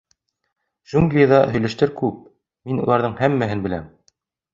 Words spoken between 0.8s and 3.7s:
—Джунглиҙа һөйләштәр күп, мин уларҙың һәммәһен